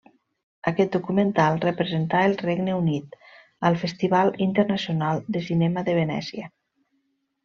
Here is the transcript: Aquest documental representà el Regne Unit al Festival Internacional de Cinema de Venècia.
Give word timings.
Aquest 0.69 0.93
documental 0.95 1.59
representà 1.65 2.21
el 2.29 2.31
Regne 2.41 2.77
Unit 2.77 3.17
al 3.69 3.77
Festival 3.81 4.33
Internacional 4.47 5.21
de 5.37 5.43
Cinema 5.51 5.85
de 5.91 5.95
Venècia. 5.99 6.49